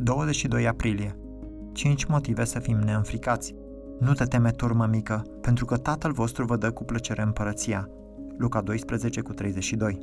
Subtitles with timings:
[0.00, 1.16] 22 aprilie.
[1.72, 3.54] 5 motive să fim neînfricați.
[4.00, 7.88] Nu te teme, turmă mică, pentru că Tatăl vostru vă dă cu plăcere împărăția.
[8.36, 9.98] Luca 12 cu 32.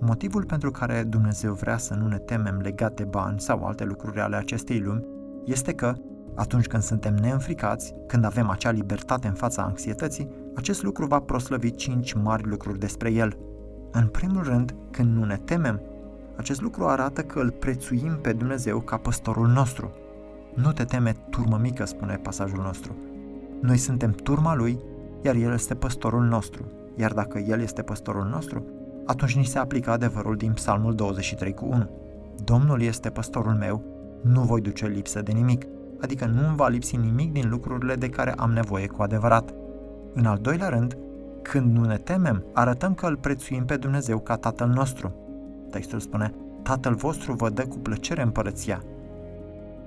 [0.00, 4.20] Motivul pentru care Dumnezeu vrea să nu ne temem legat de bani sau alte lucruri
[4.20, 5.04] ale acestei lumi
[5.44, 5.94] este că,
[6.34, 11.70] atunci când suntem neînfricați, când avem acea libertate în fața anxietății, acest lucru va proslăvi
[11.70, 13.38] cinci mari lucruri despre el.
[13.92, 15.80] În primul rând, când nu ne temem,
[16.38, 19.92] acest lucru arată că îl prețuim pe Dumnezeu ca păstorul nostru.
[20.54, 22.96] Nu te teme, turmă mică, spune pasajul nostru.
[23.60, 24.78] Noi suntem turma lui,
[25.22, 26.64] iar el este păstorul nostru.
[26.96, 28.64] Iar dacă el este păstorul nostru,
[29.06, 31.90] atunci ni se aplică adevărul din Psalmul 23 cu 1.
[32.44, 33.82] Domnul este păstorul meu,
[34.22, 35.64] nu voi duce lipsă de nimic,
[36.00, 39.54] adică nu îmi va lipsi nimic din lucrurile de care am nevoie cu adevărat.
[40.14, 40.96] În al doilea rând,
[41.42, 45.12] când nu ne temem, arătăm că îl prețuim pe Dumnezeu ca Tatăl nostru.
[45.70, 48.82] Textul spune, Tatăl vostru vă dă cu plăcere împărăția.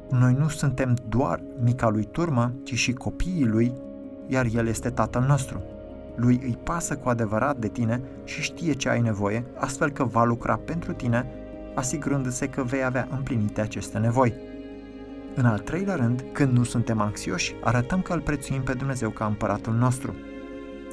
[0.10, 3.74] Noi nu suntem doar mica lui turmă, ci și copiii lui,
[4.28, 5.62] iar El este Tatăl nostru.
[6.16, 10.24] Lui îi pasă cu adevărat de tine și știe ce ai nevoie, astfel că va
[10.24, 11.26] lucra pentru tine,
[11.76, 14.34] asigurându-se că vei avea împlinite aceste nevoi.
[15.36, 19.26] În al treilea rând, când nu suntem anxioși, arătăm că îl prețuim pe Dumnezeu ca
[19.26, 20.16] împăratul nostru.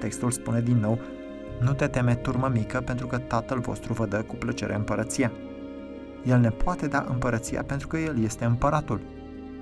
[0.00, 0.98] Textul spune din nou,
[1.60, 5.32] nu te teme turmă mică pentru că Tatăl vostru vă dă cu plăcere împărăția.
[6.24, 9.00] El ne poate da împărăția pentru că El este împăratul,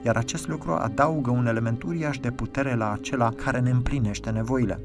[0.03, 4.81] iar acest lucru adaugă un element uriaș de putere la acela care ne împlinește nevoile.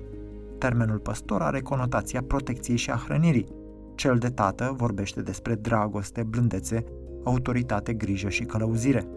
[0.57, 3.47] Termenul păstor are conotația protecției și a hrănirii.
[3.95, 6.83] Cel de tată vorbește despre dragoste, blândețe,
[7.23, 9.07] autoritate, grijă și călăuzire.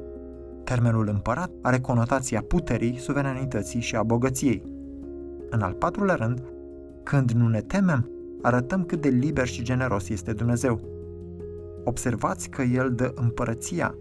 [0.65, 4.63] Termenul împărat are conotația puterii, suveranității și a bogăției.
[5.51, 6.43] În al patrulea rând,
[7.05, 8.11] când nu ne temem,
[8.43, 10.81] arătăm cât de liber și generos este Dumnezeu.
[11.85, 13.95] Observați că El dă împărăția.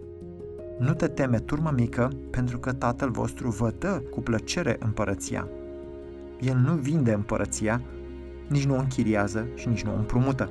[0.78, 5.48] Nu te teme, turmă mică, pentru că Tatăl vostru vă dă cu plăcere împărăția.
[6.40, 7.82] El nu vinde împărăția,
[8.48, 10.50] nici nu o închiriază și nici nu o împrumută.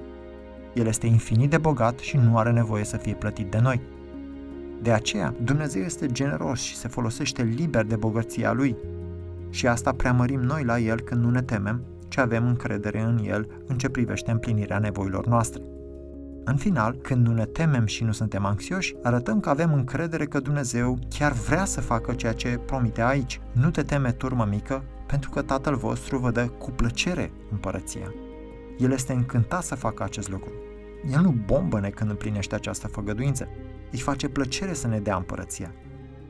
[0.73, 3.81] El este infinit de bogat și nu are nevoie să fie plătit de noi.
[4.81, 8.75] De aceea, Dumnezeu este generos și se folosește liber de bogăția Lui.
[9.49, 11.81] Și asta preamărim noi la El când nu ne temem,
[12.13, 15.61] ci avem încredere în El în ce privește împlinirea nevoilor noastre.
[16.43, 20.39] În final, când nu ne temem și nu suntem anxioși, arătăm că avem încredere că
[20.39, 23.41] Dumnezeu chiar vrea să facă ceea ce promite aici.
[23.51, 28.13] Nu te teme, turmă mică, pentru că Tatăl vostru vă dă cu plăcere împărăția.
[28.77, 30.51] El este încântat să facă acest lucru.
[31.13, 33.47] El nu bombăne când împlinește această făgăduință.
[33.91, 35.71] Îi face plăcere să ne dea împărăția.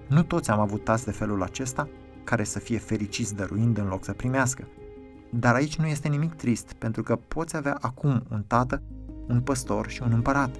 [0.08, 1.90] Nu toți am avut tați de felul acesta,
[2.24, 4.68] care să fie fericiți dăruind în loc să primească.
[5.36, 8.82] Dar aici nu este nimic trist, pentru că poți avea acum un tată,
[9.28, 10.56] un păstor și un împărat.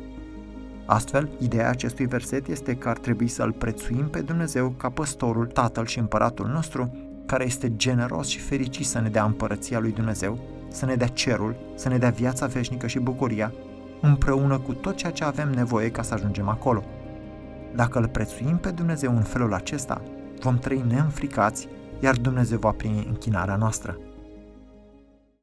[0.86, 5.86] Astfel, ideea acestui verset este că ar trebui să-L prețuim pe Dumnezeu ca păstorul, tatăl
[5.86, 10.40] și împăratul nostru, care este generos și fericit să ne dea împărăția lui Dumnezeu,
[10.70, 13.54] să ne dea cerul, să ne dea viața veșnică și bucuria,
[14.02, 16.84] împreună cu tot ceea ce avem nevoie ca să ajungem acolo.
[17.76, 20.02] Dacă îl prețuim pe Dumnezeu în felul acesta,
[20.40, 21.68] vom trăi neînfricați,
[22.00, 23.98] iar Dumnezeu va primi închinarea noastră.